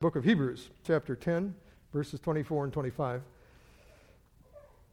book 0.00 0.16
of 0.16 0.24
Hebrews, 0.24 0.70
chapter 0.82 1.14
10, 1.14 1.54
verses 1.92 2.20
24 2.20 2.64
and 2.64 2.72
25. 2.72 3.20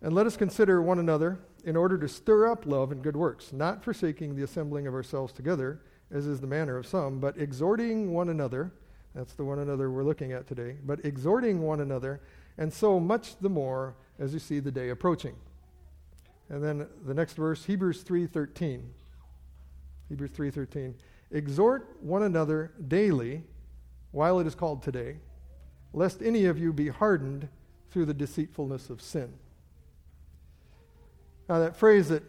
And 0.00 0.14
let 0.14 0.26
us 0.26 0.34
consider 0.34 0.80
one 0.80 0.98
another 0.98 1.38
in 1.62 1.76
order 1.76 1.98
to 1.98 2.08
stir 2.08 2.50
up 2.50 2.64
love 2.64 2.90
and 2.90 3.02
good 3.02 3.14
works, 3.14 3.52
not 3.52 3.84
forsaking 3.84 4.34
the 4.34 4.44
assembling 4.44 4.86
of 4.86 4.94
ourselves 4.94 5.30
together, 5.30 5.78
as 6.10 6.26
is 6.26 6.40
the 6.40 6.46
manner 6.46 6.78
of 6.78 6.86
some, 6.86 7.18
but 7.20 7.36
exhorting 7.36 8.14
one 8.14 8.30
another. 8.30 8.72
That's 9.14 9.34
the 9.34 9.44
one 9.44 9.58
another 9.58 9.90
we're 9.90 10.04
looking 10.04 10.32
at 10.32 10.46
today. 10.46 10.76
But 10.82 11.04
exhorting 11.04 11.60
one 11.60 11.80
another, 11.80 12.22
and 12.56 12.72
so 12.72 12.98
much 12.98 13.38
the 13.38 13.50
more 13.50 13.96
as 14.18 14.32
you 14.32 14.38
see 14.38 14.58
the 14.58 14.72
day 14.72 14.88
approaching. 14.88 15.34
And 16.48 16.64
then 16.64 16.88
the 17.04 17.12
next 17.12 17.34
verse, 17.34 17.66
Hebrews 17.66 18.04
3:13. 18.04 18.94
Hebrews 20.08 20.30
3:13. 20.30 20.94
Exhort 21.30 21.94
one 22.00 22.22
another 22.22 22.72
daily 22.88 23.44
while 24.14 24.38
it 24.38 24.46
is 24.46 24.54
called 24.54 24.80
today, 24.80 25.16
lest 25.92 26.22
any 26.22 26.44
of 26.44 26.56
you 26.56 26.72
be 26.72 26.88
hardened 26.88 27.48
through 27.90 28.06
the 28.06 28.14
deceitfulness 28.14 28.88
of 28.88 29.02
sin. 29.02 29.32
Now, 31.48 31.58
that 31.58 31.76
phrase 31.76 32.08
that 32.10 32.22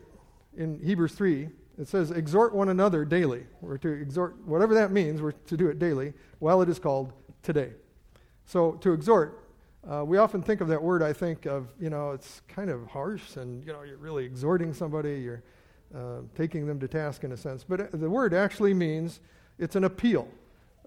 in 0.58 0.80
Hebrews 0.84 1.14
3, 1.14 1.48
it 1.78 1.88
says, 1.88 2.10
exhort 2.10 2.56
one 2.56 2.70
another 2.70 3.06
daily. 3.06 3.46
We're 3.62 3.78
to 3.78 3.90
exhort, 3.90 4.36
whatever 4.46 4.74
that 4.74 4.92
means, 4.92 5.22
we're 5.22 5.34
to 5.34 5.56
do 5.56 5.68
it 5.68 5.78
daily 5.78 6.14
while 6.40 6.64
it 6.64 6.70
is 6.70 6.80
called 6.80 7.14
today. 7.44 7.74
So, 8.46 8.74
to 8.74 8.92
exhort, 8.92 9.44
uh, 9.88 10.04
we 10.04 10.18
often 10.18 10.42
think 10.42 10.62
of 10.62 10.68
that 10.70 10.82
word, 10.82 11.04
I 11.04 11.14
think 11.14 11.46
of, 11.46 11.68
you 11.80 11.92
know, 11.92 12.12
it's 12.12 12.42
kind 12.48 12.72
of 12.72 12.88
harsh 12.88 13.36
and, 13.36 13.64
you 13.64 13.72
know, 13.72 13.84
you're 13.84 13.98
really 13.98 14.26
exhorting 14.26 14.74
somebody, 14.74 15.20
you're 15.20 15.44
uh, 15.96 16.22
taking 16.36 16.66
them 16.66 16.80
to 16.80 16.88
task 16.88 17.24
in 17.24 17.32
a 17.32 17.38
sense. 17.38 17.64
But 17.64 17.82
uh, 17.82 17.88
the 17.94 18.10
word 18.10 18.34
actually 18.34 18.74
means 18.74 19.20
it's 19.60 19.76
an 19.76 19.84
appeal 19.84 20.28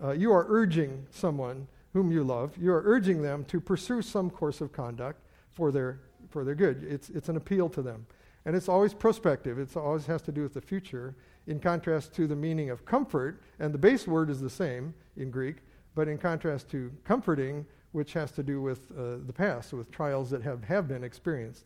uh, 0.03 0.11
you 0.11 0.33
are 0.33 0.47
urging 0.49 1.07
someone 1.11 1.67
whom 1.93 2.13
you 2.13 2.23
love, 2.23 2.57
you 2.61 2.73
are 2.73 2.83
urging 2.85 3.23
them 3.23 3.45
to 3.45 3.61
pursue 3.61 4.03
some 4.03 4.31
course 4.31 4.61
of 4.61 4.73
conduct 4.73 5.21
for 5.51 5.73
their, 5.73 6.01
for 6.31 6.45
their 6.45 6.55
good. 6.55 6.85
It's, 6.85 7.11
it's 7.11 7.29
an 7.29 7.37
appeal 7.37 7.69
to 7.71 7.83
them. 7.83 8.07
And 8.45 8.55
it's 8.55 8.69
always 8.69 8.95
prospective, 8.95 9.59
it 9.59 9.77
always 9.77 10.07
has 10.07 10.23
to 10.23 10.33
do 10.33 10.43
with 10.43 10.55
the 10.55 10.61
future, 10.61 11.15
in 11.47 11.59
contrast 11.59 12.15
to 12.15 12.27
the 12.27 12.37
meaning 12.37 12.71
of 12.71 12.85
comfort. 12.85 13.43
And 13.59 13.75
the 13.75 13.79
base 13.79 14.07
word 14.07 14.31
is 14.31 14.41
the 14.41 14.51
same 14.51 14.95
in 15.17 15.31
Greek, 15.31 15.57
but 15.95 16.09
in 16.09 16.19
contrast 16.19 16.71
to 16.71 16.93
comforting, 17.05 17.67
which 17.93 18.13
has 18.13 18.31
to 18.33 18.43
do 18.43 18.61
with 18.61 18.91
uh, 18.93 19.17
the 19.27 19.33
past, 19.33 19.73
with 19.73 19.91
trials 19.91 20.31
that 20.31 20.43
have, 20.43 20.63
have 20.65 20.87
been 20.87 21.03
experienced. 21.03 21.65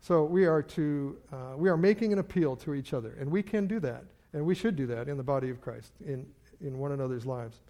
So 0.00 0.24
we 0.24 0.44
are 0.44 0.62
to 0.62 1.16
uh, 1.32 1.56
we 1.56 1.68
are 1.68 1.76
making 1.76 2.12
an 2.12 2.18
appeal 2.18 2.54
to 2.56 2.74
each 2.74 2.92
other, 2.92 3.16
and 3.18 3.30
we 3.30 3.42
can 3.42 3.66
do 3.66 3.80
that, 3.80 4.04
and 4.32 4.44
we 4.44 4.54
should 4.54 4.76
do 4.76 4.86
that 4.88 5.08
in 5.08 5.16
the 5.16 5.22
body 5.22 5.50
of 5.50 5.60
Christ 5.60 5.92
in 6.04 6.26
in 6.60 6.78
one 6.78 6.92
another's 6.92 7.26
lives. 7.26 7.60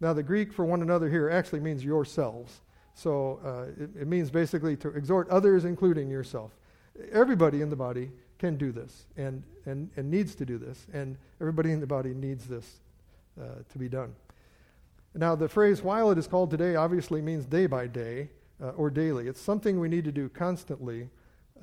Now, 0.00 0.12
the 0.12 0.22
Greek 0.22 0.52
for 0.52 0.64
one 0.64 0.82
another 0.82 1.08
here 1.08 1.28
actually 1.28 1.60
means 1.60 1.84
yourselves. 1.84 2.60
So 2.94 3.40
uh, 3.44 3.82
it, 3.82 3.90
it, 4.02 4.08
means 4.08 4.30
basically 4.30 4.76
to 4.78 4.88
exhort 4.90 5.28
others, 5.28 5.64
including 5.64 6.10
yourself. 6.10 6.52
Everybody 7.12 7.62
in 7.62 7.70
the 7.70 7.76
body 7.76 8.10
can 8.38 8.56
do 8.56 8.72
this 8.72 9.06
and, 9.16 9.42
and, 9.66 9.90
and 9.96 10.10
needs 10.10 10.34
to 10.36 10.44
do 10.44 10.58
this, 10.58 10.86
and 10.92 11.16
everybody 11.40 11.72
in 11.72 11.80
the 11.80 11.86
body 11.86 12.14
needs 12.14 12.46
this 12.46 12.80
uh, 13.40 13.44
to 13.70 13.78
be 13.78 13.88
done. 13.88 14.14
Now, 15.14 15.34
the 15.34 15.48
phrase 15.48 15.82
while 15.82 16.10
it 16.10 16.18
is 16.18 16.26
called 16.26 16.50
today 16.50 16.76
obviously 16.76 17.20
means 17.20 17.44
day 17.44 17.66
by 17.66 17.86
day 17.86 18.30
uh, 18.62 18.70
or 18.70 18.90
daily. 18.90 19.26
It's 19.26 19.40
something 19.40 19.80
we 19.80 19.88
need 19.88 20.04
to 20.04 20.12
do 20.12 20.28
constantly 20.28 21.08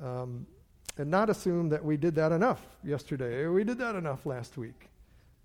um, 0.02 0.46
and 0.98 1.10
not 1.10 1.30
assume 1.30 1.68
that 1.70 1.84
we 1.84 1.96
did 1.96 2.14
that 2.16 2.32
enough 2.32 2.60
yesterday 2.84 3.40
or 3.40 3.52
we 3.52 3.64
did 3.64 3.78
that 3.78 3.94
enough 3.94 4.26
last 4.26 4.56
week. 4.56 4.88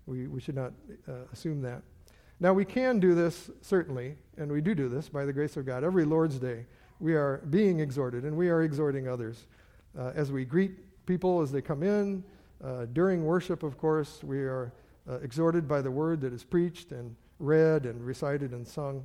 We, 0.06 0.26
we 0.26 0.40
should 0.40 0.54
not 0.56 0.72
uh, 1.08 1.12
assume 1.32 1.62
that. 1.62 1.82
Now, 2.40 2.52
we 2.52 2.64
can 2.64 2.98
do 2.98 3.14
this, 3.14 3.50
certainly, 3.60 4.16
and 4.36 4.50
we 4.50 4.60
do 4.60 4.74
do 4.74 4.88
this 4.88 5.08
by 5.08 5.24
the 5.24 5.32
grace 5.32 5.56
of 5.56 5.64
God. 5.64 5.84
Every 5.84 6.04
Lord's 6.04 6.38
Day, 6.38 6.66
we 6.98 7.14
are 7.14 7.38
being 7.50 7.80
exhorted, 7.80 8.24
and 8.24 8.36
we 8.36 8.48
are 8.48 8.62
exhorting 8.62 9.08
others. 9.08 9.46
Uh, 9.96 10.12
as 10.14 10.32
we 10.32 10.44
greet 10.44 11.06
people 11.06 11.40
as 11.40 11.52
they 11.52 11.62
come 11.62 11.82
in, 11.82 12.24
uh, 12.64 12.86
during 12.92 13.24
worship, 13.24 13.62
of 13.62 13.78
course, 13.78 14.24
we 14.24 14.38
are 14.38 14.72
uh, 15.08 15.18
exhorted 15.20 15.68
by 15.68 15.80
the 15.80 15.90
word 15.90 16.20
that 16.20 16.32
is 16.32 16.44
preached 16.44 16.92
and 16.92 17.14
read 17.38 17.86
and 17.86 18.04
recited 18.04 18.52
and 18.52 18.66
sung. 18.66 19.04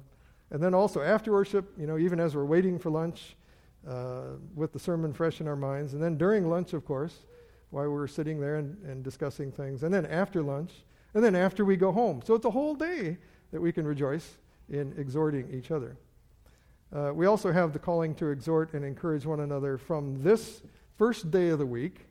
And 0.51 0.61
then 0.61 0.73
also 0.73 1.01
after 1.01 1.31
worship, 1.31 1.71
you 1.77 1.87
know, 1.87 1.97
even 1.97 2.19
as 2.19 2.35
we're 2.35 2.45
waiting 2.45 2.79
for 2.79 2.89
lunch, 2.89 3.35
uh, 3.87 4.35
with 4.55 4.73
the 4.73 4.79
sermon 4.79 5.13
fresh 5.13 5.41
in 5.41 5.47
our 5.47 5.55
minds. 5.55 5.93
And 5.93 6.01
then 6.01 6.17
during 6.17 6.49
lunch, 6.49 6.73
of 6.73 6.85
course, 6.85 7.19
while 7.69 7.89
we're 7.89 8.07
sitting 8.07 8.39
there 8.39 8.55
and, 8.55 8.77
and 8.83 9.03
discussing 9.03 9.51
things. 9.51 9.83
And 9.83 9.93
then 9.93 10.05
after 10.05 10.41
lunch, 10.41 10.71
and 11.13 11.23
then 11.23 11.35
after 11.35 11.65
we 11.65 11.75
go 11.75 11.91
home. 11.91 12.21
So 12.23 12.35
it's 12.35 12.45
a 12.45 12.51
whole 12.51 12.75
day 12.75 13.17
that 13.51 13.61
we 13.61 13.71
can 13.71 13.85
rejoice 13.85 14.37
in 14.69 14.93
exhorting 14.97 15.53
each 15.53 15.71
other. 15.71 15.97
Uh, 16.95 17.11
we 17.13 17.25
also 17.25 17.51
have 17.51 17.73
the 17.73 17.79
calling 17.79 18.15
to 18.15 18.27
exhort 18.29 18.73
and 18.73 18.85
encourage 18.85 19.25
one 19.25 19.41
another 19.41 19.77
from 19.77 20.21
this 20.23 20.61
first 20.97 21.31
day 21.31 21.49
of 21.49 21.59
the 21.59 21.65
week 21.65 22.05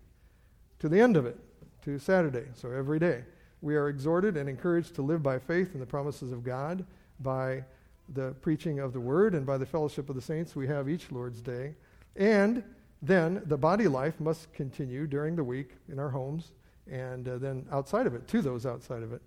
to 0.79 0.89
the 0.89 1.01
end 1.01 1.17
of 1.17 1.25
it, 1.25 1.39
to 1.83 1.99
Saturday. 1.99 2.47
So 2.55 2.71
every 2.71 2.99
day. 2.99 3.25
We 3.63 3.75
are 3.77 3.89
exhorted 3.89 4.37
and 4.37 4.49
encouraged 4.49 4.95
to 4.97 5.03
live 5.03 5.23
by 5.23 5.39
faith 5.39 5.75
in 5.75 5.81
the 5.81 5.87
promises 5.87 6.31
of 6.31 6.45
God, 6.45 6.85
by 7.21 7.65
the 8.11 8.35
preaching 8.43 8.79
of 8.79 8.93
the 8.93 9.01
word, 9.01 9.35
and 9.35 9.47
by 9.47 9.59
the 9.59 9.67
fellowship 9.67 10.09
of 10.09 10.15
the 10.15 10.23
saints 10.23 10.55
we 10.55 10.67
have 10.67 10.89
each 10.89 11.11
Lord's 11.11 11.41
day. 11.41 11.75
And 12.15 12.63
then 13.07 13.43
the 13.47 13.57
body 13.57 13.89
life 13.89 14.19
must 14.21 14.53
continue 14.53 15.07
during 15.07 15.37
the 15.37 15.45
week 15.45 15.71
in 15.89 15.99
our 15.99 16.11
homes 16.11 16.53
and 16.91 17.29
uh, 17.29 17.39
then 17.39 17.67
outside 17.71 18.07
of 18.07 18.15
it, 18.15 18.27
to 18.29 18.41
those 18.43 18.67
outside 18.67 19.03
of 19.03 19.13
it. 19.13 19.23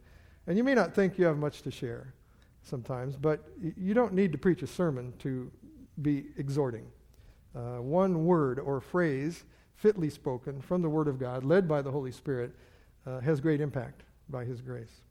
And 0.48 0.58
you 0.58 0.64
may 0.64 0.74
not 0.74 0.96
think 0.96 1.18
you 1.18 1.26
have 1.26 1.38
much 1.38 1.62
to 1.64 1.72
share 1.72 2.14
sometimes, 2.64 3.16
but 3.16 3.48
you 3.78 3.94
don't 3.94 4.14
need 4.14 4.32
to 4.32 4.38
preach 4.38 4.62
a 4.62 4.68
sermon 4.68 5.14
to 5.20 5.52
be 6.02 6.26
exhorting. 6.38 6.86
Uh, 7.56 7.82
one 7.82 8.26
word 8.26 8.60
or 8.60 8.80
phrase, 8.80 9.44
fitly 9.76 10.10
spoken 10.10 10.62
from 10.62 10.82
the 10.82 10.90
Word 10.90 11.08
of 11.08 11.20
God, 11.20 11.44
led 11.44 11.68
by 11.68 11.82
the 11.82 11.92
Holy 11.92 12.12
Spirit, 12.12 12.52
uh, 13.06 13.20
has 13.22 13.40
great 13.40 13.62
impact 13.62 14.04
by 14.30 14.46
His 14.46 14.62
grace. 14.62 15.02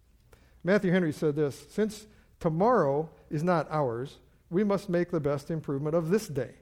Matthew 0.63 0.93
Henry 0.93 1.13
said 1.13 1.37
this 1.37 1.67
Since 1.71 2.07
tomorrow 2.41 3.11
is 3.31 3.43
not 3.43 3.67
ours, 3.71 4.19
we 4.51 4.65
must 4.65 4.89
make 4.89 5.11
the 5.11 5.21
best 5.21 5.51
improvement 5.51 5.95
of 5.95 6.11
this 6.11 6.29
day. 6.29 6.55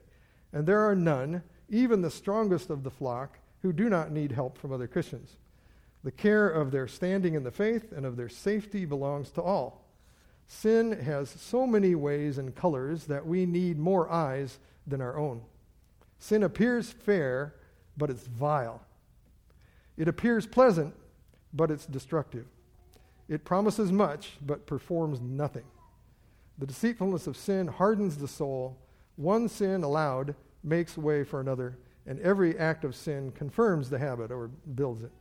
And 0.51 0.65
there 0.65 0.79
are 0.79 0.95
none, 0.95 1.43
even 1.69 2.01
the 2.01 2.09
strongest 2.09 2.69
of 2.69 2.83
the 2.83 2.91
flock, 2.91 3.39
who 3.61 3.73
do 3.73 3.89
not 3.89 4.11
need 4.11 4.31
help 4.31 4.57
from 4.57 4.71
other 4.71 4.87
Christians. 4.87 5.37
The 6.03 6.11
care 6.11 6.47
of 6.47 6.71
their 6.71 6.87
standing 6.87 7.33
in 7.33 7.43
the 7.43 7.51
faith 7.51 7.91
and 7.91 8.05
of 8.05 8.15
their 8.15 8.29
safety 8.29 8.85
belongs 8.85 9.31
to 9.31 9.41
all. 9.41 9.83
Sin 10.47 10.91
has 11.01 11.29
so 11.29 11.67
many 11.67 11.95
ways 11.95 12.37
and 12.37 12.55
colors 12.55 13.05
that 13.05 13.25
we 13.25 13.45
need 13.45 13.77
more 13.77 14.09
eyes 14.09 14.59
than 14.85 15.01
our 15.01 15.17
own. 15.17 15.41
Sin 16.19 16.43
appears 16.43 16.91
fair, 16.91 17.55
but 17.97 18.09
it's 18.09 18.27
vile. 18.27 18.81
It 19.97 20.07
appears 20.07 20.47
pleasant, 20.47 20.93
but 21.53 21.71
it's 21.71 21.85
destructive. 21.85 22.45
It 23.27 23.43
promises 23.43 23.91
much, 23.91 24.37
but 24.41 24.65
performs 24.65 25.19
nothing. 25.19 25.65
The 26.57 26.67
deceitfulness 26.67 27.27
of 27.27 27.35
sin 27.35 27.67
hardens 27.67 28.17
the 28.17 28.27
soul. 28.27 28.77
One 29.15 29.49
sin 29.49 29.83
allowed 29.83 30.35
makes 30.63 30.97
way 30.97 31.23
for 31.23 31.39
another, 31.39 31.77
and 32.05 32.19
every 32.21 32.57
act 32.57 32.83
of 32.83 32.95
sin 32.95 33.31
confirms 33.31 33.89
the 33.89 33.99
habit 33.99 34.31
or 34.31 34.49
builds 34.75 35.03
it. 35.03 35.11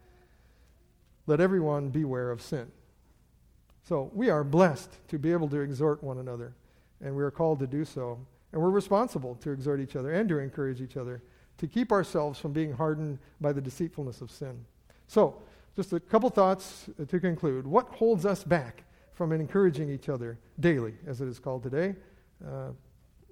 Let 1.27 1.41
everyone 1.41 1.91
beware 1.91 2.31
of 2.31 2.41
sin. 2.41 2.71
So 3.83 4.11
we 4.15 4.31
are 4.31 4.45
blessed 4.45 4.91
to 5.09 5.19
be 5.19 5.33
able 5.33 5.49
to 5.49 5.61
exhort 5.61 6.03
one 6.03 6.19
another, 6.19 6.55
and 7.01 7.15
we 7.17 7.23
are 7.23 7.31
called 7.31 7.59
to 7.61 7.67
do 7.67 7.85
so. 7.85 8.19
And 8.53 8.63
we're 8.63 8.71
responsible 8.71 9.35
to 9.37 9.51
exhort 9.51 9.81
each 9.81 9.97
other 9.97 10.13
and 10.13 10.29
to 10.29 10.39
encourage 10.39 10.81
each 10.81 10.97
other 10.97 11.23
to 11.59 11.67
keep 11.67 11.93
ourselves 11.93 12.39
from 12.39 12.53
being 12.53 12.73
hardened 12.73 13.19
by 13.41 13.53
the 13.53 13.61
deceitfulness 13.61 14.21
of 14.21 14.31
sin. 14.31 14.65
So, 15.09 15.43
just 15.75 15.93
a 15.93 16.01
couple 16.01 16.31
thoughts 16.31 16.89
to 17.07 17.21
conclude. 17.21 17.67
What 17.67 17.89
holds 17.89 18.25
us 18.25 18.43
back 18.43 18.85
from 19.13 19.33
encouraging 19.33 19.91
each 19.91 20.09
other 20.09 20.39
daily, 20.59 20.95
as 21.07 21.21
it 21.21 21.29
is 21.29 21.39
called 21.39 21.63
today? 21.63 21.95
Uh, 22.45 22.71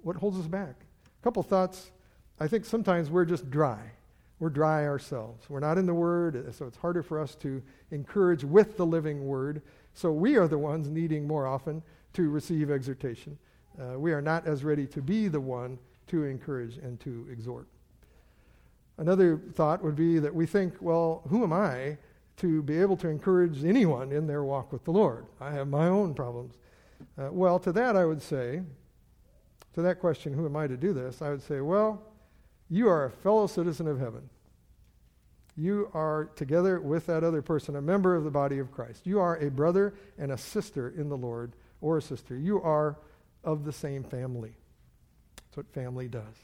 what 0.03 0.15
holds 0.15 0.39
us 0.39 0.47
back? 0.47 0.75
A 1.05 1.23
couple 1.23 1.41
thoughts. 1.43 1.91
I 2.39 2.47
think 2.47 2.65
sometimes 2.65 3.09
we're 3.09 3.25
just 3.25 3.49
dry 3.49 3.91
we're 4.39 4.49
dry 4.49 4.85
ourselves. 4.85 5.49
We're 5.49 5.61
not 5.61 5.77
in 5.77 5.85
the 5.85 5.93
Word, 5.93 6.53
so 6.53 6.65
it's 6.65 6.77
harder 6.77 7.01
for 7.01 7.19
us 7.19 7.35
to 7.35 7.61
encourage 7.91 8.43
with 8.43 8.77
the 8.77 8.85
living 8.85 9.25
Word. 9.25 9.61
So 9.93 10.11
we 10.11 10.35
are 10.35 10.47
the 10.47 10.57
ones 10.57 10.89
needing 10.89 11.25
more 11.25 11.47
often 11.47 11.81
to 12.13 12.29
receive 12.29 12.69
exhortation. 12.69 13.37
Uh, 13.79 13.97
we 13.97 14.11
are 14.11 14.21
not 14.21 14.45
as 14.45 14.63
ready 14.63 14.87
to 14.87 15.01
be 15.01 15.27
the 15.27 15.39
one 15.39 15.77
to 16.07 16.25
encourage 16.25 16.77
and 16.77 16.99
to 17.01 17.25
exhort. 17.31 17.67
Another 18.97 19.37
thought 19.53 19.83
would 19.83 19.95
be 19.95 20.19
that 20.19 20.33
we 20.33 20.45
think, 20.45 20.75
well, 20.81 21.21
who 21.29 21.43
am 21.43 21.53
I 21.53 21.97
to 22.37 22.61
be 22.63 22.77
able 22.79 22.97
to 22.97 23.07
encourage 23.07 23.63
anyone 23.63 24.11
in 24.11 24.27
their 24.27 24.43
walk 24.43 24.71
with 24.71 24.83
the 24.83 24.91
Lord? 24.91 25.25
I 25.39 25.51
have 25.51 25.67
my 25.67 25.87
own 25.87 26.13
problems. 26.13 26.55
Uh, 27.17 27.29
well, 27.31 27.59
to 27.59 27.71
that 27.73 27.95
I 27.95 28.05
would 28.05 28.21
say, 28.21 28.61
to 29.73 29.81
that 29.81 29.99
question, 29.99 30.33
who 30.33 30.45
am 30.45 30.55
I 30.55 30.67
to 30.67 30.77
do 30.77 30.93
this? 30.93 31.21
I 31.21 31.29
would 31.29 31.41
say, 31.41 31.59
well, 31.61 32.01
you 32.69 32.89
are 32.89 33.05
a 33.05 33.11
fellow 33.11 33.47
citizen 33.47 33.87
of 33.87 33.99
heaven. 33.99 34.29
You 35.57 35.89
are 35.93 36.25
together 36.35 36.81
with 36.81 37.05
that 37.05 37.23
other 37.23 37.41
person, 37.41 37.75
a 37.75 37.81
member 37.81 38.15
of 38.15 38.23
the 38.23 38.31
body 38.31 38.59
of 38.59 38.71
Christ. 38.71 39.05
You 39.05 39.19
are 39.19 39.37
a 39.37 39.49
brother 39.49 39.93
and 40.17 40.31
a 40.31 40.37
sister 40.37 40.89
in 40.89 41.07
the 41.07 41.17
Lord, 41.17 41.53
or 41.79 41.97
a 41.97 42.01
sister. 42.01 42.35
You 42.35 42.61
are 42.61 42.97
of 43.43 43.63
the 43.63 43.71
same 43.71 44.03
family. 44.03 44.53
That's 45.37 45.57
what 45.57 45.73
family 45.73 46.07
does. 46.07 46.35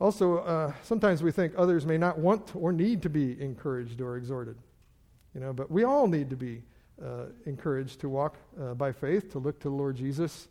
Also, 0.00 0.38
uh, 0.38 0.72
sometimes 0.82 1.22
we 1.22 1.30
think 1.30 1.54
others 1.56 1.86
may 1.86 1.96
not 1.96 2.18
want 2.18 2.54
or 2.54 2.72
need 2.72 3.02
to 3.02 3.08
be 3.08 3.40
encouraged 3.40 4.00
or 4.00 4.16
exhorted. 4.16 4.56
You 5.34 5.40
know, 5.40 5.52
but 5.52 5.70
we 5.70 5.84
all 5.84 6.06
need 6.06 6.30
to 6.30 6.36
be 6.36 6.62
uh, 7.02 7.26
encouraged 7.44 8.00
to 8.00 8.08
walk 8.08 8.36
uh, 8.60 8.74
by 8.74 8.90
faith, 8.90 9.30
to 9.32 9.38
look 9.38 9.60
to 9.60 9.68
the 9.68 9.74
Lord 9.74 9.96
Jesus, 9.96 10.48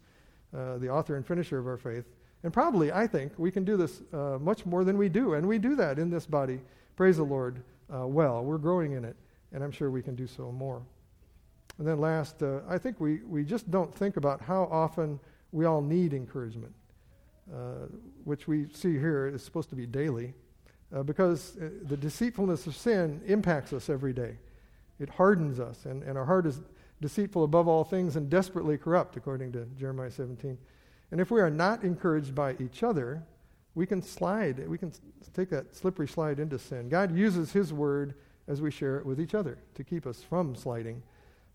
uh, 0.56 0.78
the 0.78 0.90
author 0.90 1.16
and 1.16 1.26
finisher 1.26 1.60
of 1.60 1.68
our 1.68 1.78
faith. 1.78 2.06
And 2.46 2.54
probably, 2.54 2.92
I 2.92 3.08
think, 3.08 3.34
we 3.38 3.50
can 3.50 3.66
do 3.66 3.76
this 3.76 4.04
uh, 4.14 4.38
much 4.40 4.68
more 4.68 4.84
than 4.84 5.00
we 5.00 5.10
do. 5.10 5.34
And 5.34 5.48
we 5.48 5.58
do 5.58 5.76
that 5.78 5.98
in 5.98 6.12
this 6.12 6.28
body. 6.28 6.62
Praise 6.96 7.18
the 7.18 7.24
Lord. 7.24 7.64
Uh, 7.92 8.06
well, 8.06 8.44
we're 8.44 8.60
growing 8.60 8.92
in 8.92 9.04
it. 9.04 9.16
And 9.52 9.64
I'm 9.64 9.72
sure 9.72 9.90
we 9.90 10.04
can 10.04 10.14
do 10.14 10.28
so 10.28 10.52
more. 10.52 10.84
And 11.80 11.88
then 11.88 12.00
last, 12.00 12.44
uh, 12.44 12.60
I 12.70 12.78
think 12.78 13.00
we, 13.00 13.22
we 13.24 13.44
just 13.44 13.72
don't 13.72 13.92
think 13.92 14.18
about 14.18 14.42
how 14.42 14.70
often 14.72 15.20
we 15.54 15.66
all 15.66 15.82
need 15.82 16.14
encouragement, 16.14 16.72
uh, 17.52 17.88
which 18.26 18.48
we 18.48 18.68
see 18.72 18.92
here 18.92 19.26
is 19.26 19.44
supposed 19.44 19.70
to 19.70 19.76
be 19.76 19.88
daily, 19.88 20.36
uh, 20.96 21.02
because 21.02 21.58
uh, 21.58 21.70
the 21.88 21.98
deceitfulness 21.98 22.68
of 22.68 22.76
sin 22.76 23.22
impacts 23.26 23.74
us 23.74 23.90
every 23.90 24.14
day. 24.14 24.38
It 25.00 25.10
hardens 25.10 25.60
us, 25.60 25.86
and, 25.86 26.04
and 26.04 26.16
our 26.16 26.26
heart 26.26 26.46
is 26.46 26.62
deceitful 27.02 27.44
above 27.44 27.68
all 27.68 27.84
things 27.84 28.16
and 28.16 28.30
desperately 28.30 28.78
corrupt, 28.78 29.18
according 29.18 29.52
to 29.54 29.66
Jeremiah 29.80 30.12
17. 30.12 30.60
And 31.12 31.22
if 31.22 31.32
we 31.32 31.40
are 31.40 31.50
not 31.50 31.84
encouraged 31.84 32.34
by 32.34 32.56
each 32.60 32.84
other, 32.84 33.24
we 33.76 33.86
can 33.86 34.02
slide, 34.02 34.68
we 34.68 34.78
can 34.78 34.92
take 35.34 35.50
that 35.50 35.76
slippery 35.76 36.08
slide 36.08 36.40
into 36.40 36.58
sin. 36.58 36.90
God 36.90 37.16
uses 37.16 37.52
His 37.52 37.74
word 37.74 38.16
as 38.48 38.62
we 38.62 38.72
share 38.72 38.98
it 38.98 39.06
with 39.06 39.20
each 39.20 39.36
other 39.36 39.58
to 39.76 39.84
keep 39.84 40.08
us 40.08 40.22
from 40.22 40.56
sliding. 40.56 41.02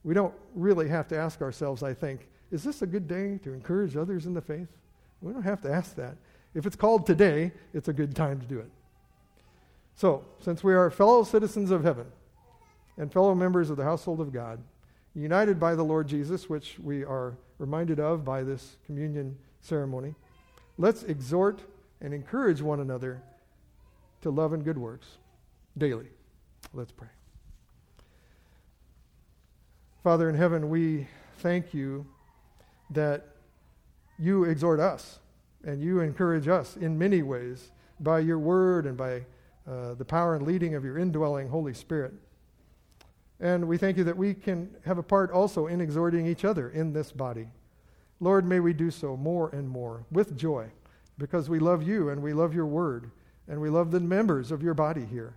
We 0.05 0.15
don't 0.15 0.35
really 0.55 0.89
have 0.89 1.09
to 1.09 1.17
ask 1.17 1.41
ourselves, 1.43 1.83
I 1.83 1.95
think, 1.95 2.29
is 2.51 2.65
this 2.65 2.83
a 2.83 2.87
good 2.87 3.07
day 3.07 3.39
to 3.45 3.53
encourage 3.53 3.97
others 3.97 4.27
in 4.27 4.35
the 4.35 4.41
faith? 4.41 4.69
We 5.21 5.33
don't 5.33 5.43
have 5.43 5.61
to 5.63 5.73
ask 5.73 5.95
that. 5.97 6.17
If 6.55 6.67
it's 6.67 6.77
called 6.77 7.07
today, 7.07 7.53
it's 7.73 7.89
a 7.89 7.93
good 7.93 8.17
time 8.17 8.41
to 8.41 8.47
do 8.47 8.59
it. 8.59 8.71
So, 9.95 10.25
since 10.41 10.65
we 10.65 10.75
are 10.75 10.91
fellow 10.91 11.23
citizens 11.23 11.71
of 11.71 11.85
heaven 11.85 12.07
and 12.97 13.13
fellow 13.13 13.35
members 13.35 13.71
of 13.71 13.77
the 13.77 13.85
household 13.85 14.21
of 14.21 14.33
God, 14.33 14.61
united 15.15 15.59
by 15.59 15.75
the 15.75 15.83
Lord 15.83 16.07
Jesus, 16.09 16.49
which 16.49 16.79
we 16.79 17.05
are 17.05 17.37
reminded 17.59 18.01
of 18.01 18.25
by 18.25 18.43
this 18.43 18.77
communion 18.87 19.37
ceremony, 19.61 20.15
let's 20.79 21.03
exhort 21.03 21.61
and 22.01 22.15
encourage 22.15 22.63
one 22.63 22.81
another 22.81 23.23
to 24.23 24.31
love 24.31 24.53
and 24.53 24.65
good 24.65 24.79
works 24.79 25.19
daily. 25.77 26.09
Let's 26.73 26.93
pray. 26.93 27.09
Father 30.03 30.31
in 30.31 30.35
heaven, 30.35 30.71
we 30.71 31.07
thank 31.39 31.75
you 31.75 32.07
that 32.91 33.27
you 34.19 34.45
exhort 34.45 34.81
us 34.81 35.19
and 35.65 35.83
you 35.83 36.01
encourage 36.01 36.49
us 36.49 36.77
in 36.77 36.99
many 36.99 37.23
ways 37.23 37.71
by 38.01 38.21
your 38.21 38.39
word 38.39 38.87
and 38.87 38.97
by 38.97 39.25
uh, 39.69 39.95
the 39.95 40.05
power 40.05 40.35
and 40.35 40.47
leading 40.47 40.75
of 40.75 40.85
your 40.85 40.99
indwelling 40.99 41.49
Holy 41.49 41.75
Spirit. 41.75 42.15
And 43.41 43.67
we 43.67 43.79
thank 43.79 43.97
you 43.97 44.05
that 44.05 44.17
we 44.17 44.35
can 44.35 44.71
have 44.85 44.99
a 44.99 45.03
part 45.03 45.31
also 45.31 45.67
in 45.67 45.81
exhorting 45.81 46.27
each 46.27 46.45
other 46.45 46.69
in 46.69 46.93
this 46.93 47.11
body. 47.11 47.49
Lord, 48.21 48.45
may 48.45 48.61
we 48.61 48.75
do 48.75 48.91
so 48.91 49.17
more 49.17 49.49
and 49.51 49.69
more 49.69 50.05
with 50.11 50.37
joy 50.37 50.67
because 51.17 51.49
we 51.49 51.59
love 51.59 51.83
you 51.83 52.11
and 52.11 52.23
we 52.23 52.35
love 52.35 52.55
your 52.55 52.67
word 52.67 53.11
and 53.49 53.61
we 53.61 53.71
love 53.71 53.91
the 53.91 54.01
members 54.01 54.51
of 54.51 54.63
your 54.63 54.75
body 54.75 55.07
here. 55.07 55.35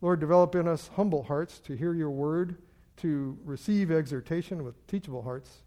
Lord, 0.00 0.20
develop 0.20 0.54
in 0.54 0.66
us 0.66 0.90
humble 0.96 1.24
hearts 1.24 1.58
to 1.60 1.76
hear 1.76 1.94
your 1.94 2.10
word 2.10 2.56
to 2.98 3.38
receive 3.44 3.90
exhortation 3.90 4.64
with 4.64 4.86
teachable 4.86 5.22
hearts, 5.22 5.62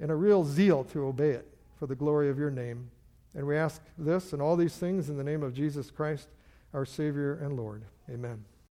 and 0.00 0.10
a 0.10 0.14
real 0.14 0.44
zeal 0.44 0.84
to 0.84 1.06
obey 1.06 1.30
it 1.30 1.48
for 1.78 1.86
the 1.86 1.94
glory 1.94 2.28
of 2.28 2.38
your 2.38 2.50
name. 2.50 2.90
And 3.34 3.46
we 3.46 3.56
ask 3.56 3.82
this 3.96 4.32
and 4.32 4.42
all 4.42 4.56
these 4.56 4.76
things 4.76 5.08
in 5.08 5.16
the 5.16 5.24
name 5.24 5.42
of 5.42 5.54
Jesus 5.54 5.90
Christ, 5.90 6.28
our 6.74 6.84
Savior 6.84 7.34
and 7.34 7.56
Lord. 7.56 7.84
Amen. 8.10 8.44